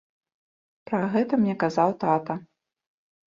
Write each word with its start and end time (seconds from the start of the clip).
Пра 0.91 1.01
гэта 1.13 1.33
мне 1.41 1.55
казаў 1.65 1.93
тата. 2.05 2.39